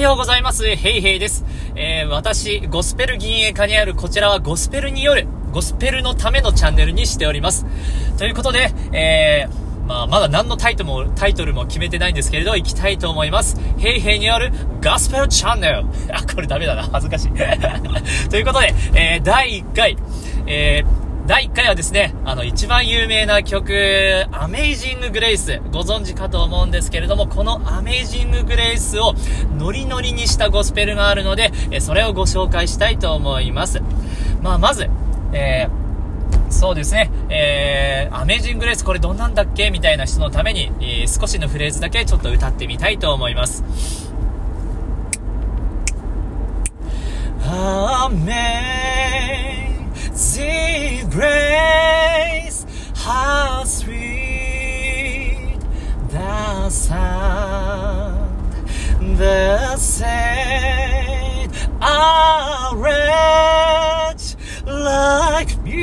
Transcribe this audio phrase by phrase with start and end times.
[0.00, 0.64] はようございます。
[0.64, 1.44] ヘイヘイです。
[1.76, 7.66] えー、私、ゴスペル銀営家にあるこちらはゴスペルによる、ゴスペルのためのチャンネルにしております。
[8.16, 13.60] ということで、えー、まあ、まだ何のタイトルも、タイトルも決めてないんですけれど、行きたいと思います。
[13.76, 14.52] ヘイヘイによる
[14.82, 15.84] ゴスペルチャンネル。
[16.16, 16.88] あ、これダメだな。
[16.90, 17.32] 恥ずかしい。
[18.30, 19.98] ということで、えー、第1回、
[20.46, 29.14] えー、第1回はですね、あの、一番有名な曲、アメイジング・グレイス、ご存知かと思うんですけれども、このアメイジング・グレイスを
[29.56, 33.80] ノリノリにしたゴスペルがあるので、えそれをご紹介したいと思います。
[34.42, 34.90] まあ、まず、
[35.32, 39.70] えー、そうですね、えー、アメイジング・レイスこれどんなんだっけ？
[39.70, 43.62] みたいな人のために、えー、少しのフレーズだけちょっと歌ってみたいと思います。
[47.44, 49.69] アメ
[59.20, 61.52] the saint,
[61.82, 65.76] a wretch like me.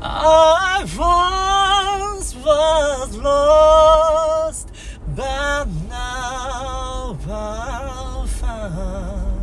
[0.00, 4.70] I once was lost,
[5.16, 9.40] but now I'm found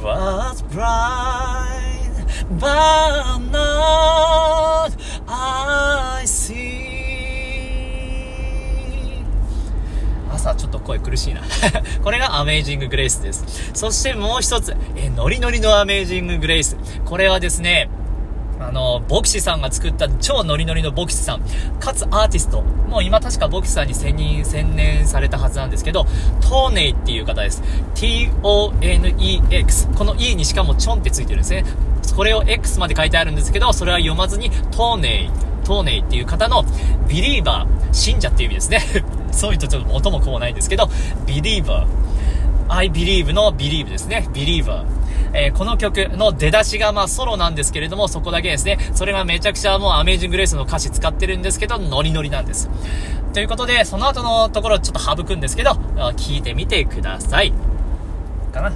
[0.00, 3.38] was bright, but
[10.54, 11.42] ちょっと声苦しいな
[12.02, 13.70] これがアメージンググレイスです。
[13.74, 16.76] そしてもう一つ、え、ノリノリのアメージンググレイス。
[17.04, 17.88] これはですね、
[18.60, 21.42] あの、ボクシさんが作った超ノリノリのボクシさん、
[21.80, 26.06] かつアーティスト、もう今確かボクシさんに専任、専念されたはずなんですけど、
[26.40, 27.62] トーネイっていう方です。
[27.94, 29.88] t-o-n-e-x。
[29.96, 31.64] この e にしかもチョンってついてるんですね。
[32.14, 35.30] これを x まで書いてあるんですけど、それは読まずにトーネイ、
[35.64, 36.64] トーネイっていう方の
[37.08, 39.04] ビリーバー、信者っていう意味ですね。
[39.34, 40.88] そういうとちょっと元も子もないんですけど、
[41.26, 42.04] ビリーバー。
[42.68, 44.26] I believe の believe ですね。
[44.32, 44.84] believer。
[45.34, 48.78] えー、この曲の出だしがまあソロなんですけれども、そこだけですね。
[48.94, 52.70] それがめちゃくちゃもうアメージングレースの歌詞使ってるんですけど、ノリノリなんです。
[53.32, 55.72] ということで、その後のところちょっと省くんですけど、
[56.16, 57.52] 聞いてみてください。
[58.52, 58.72] かな。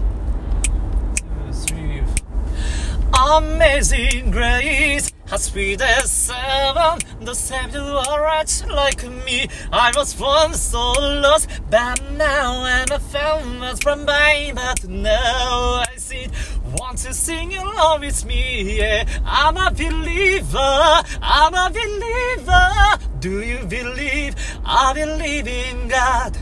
[3.12, 9.48] Amazing Grace has freed the seven, the same to a wretch like me.
[9.72, 15.96] I was once so lost, but now I'm a found from by, but now I
[15.96, 16.28] see
[16.76, 19.04] Want to sing along with me, yeah.
[19.24, 23.08] I'm a believer, I'm a believer.
[23.20, 24.34] Do you believe?
[24.66, 26.36] I believe in God.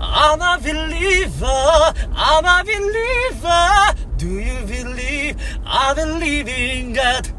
[0.00, 4.16] I'm a believer, I'm a believer.
[4.16, 5.36] Do you believe?
[5.64, 7.30] I believe in God.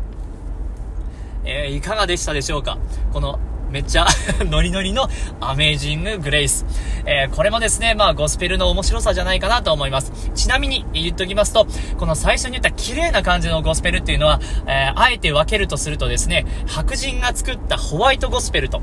[1.51, 2.78] えー、いかがでしたでしょうか？
[3.12, 3.39] この
[3.71, 4.05] めっちゃ
[4.45, 5.09] ノリノリの
[5.39, 6.65] アメージンググレイス。
[7.05, 10.11] えー、これもですね、まあゴスペルの面白さじゃないかなと思います。
[10.35, 11.65] ちなみに言っときますと、
[11.97, 18.81] この最初に言った綺麗な感じのゴスペルっていうのは、えー、あえて分けるとするとですね、白人が作ったホワイトゴスペルと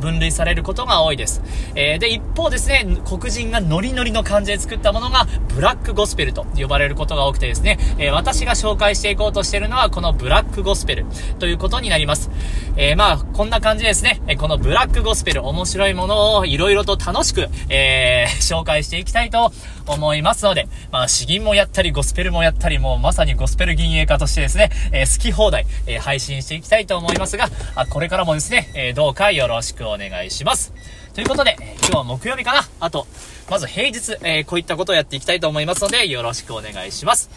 [0.00, 1.42] 分類されることが多いです。
[1.74, 11.06] えー、で、一方ですね、黒人がノリノリの感じで作ったものがブラックゴスペルと呼ばれることが多くてですね、え私が紹介していこうとしているのはこのブラックゴスペル
[11.38, 12.30] ということになります。
[12.76, 19.52] えまあ、こんな感じですね、このブラックゴスペル面白いものをいろいろと楽しく、えー、 紹介していきたいと
[19.86, 30.72] 思いますので、まあ、詩吟もやったり、ゴスペルもやったり、もうまさにゴスペル銀営家としてですね、えー、好き放題、えー、配信していきたいと思いますが、あこれからもですね、え、どうかよろしくお願いします。
[31.12, 33.08] ということで、今日は木曜日かなあと、
[33.50, 37.30] まず平日、えこういったことをやっていきたいと思いますので、よろしくお願いします。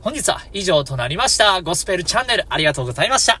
[0.00, 1.62] 本日は以上となりました。
[1.62, 3.40] ゴスペルチャンネルありがとうございました。